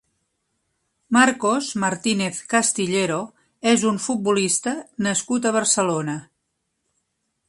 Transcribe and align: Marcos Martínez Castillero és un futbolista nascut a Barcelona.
Marcos 1.17 1.67
Martínez 1.83 2.39
Castillero 2.53 3.19
és 3.73 3.83
un 3.93 4.01
futbolista 4.07 4.73
nascut 5.09 5.47
a 5.49 5.53
Barcelona. 5.59 6.17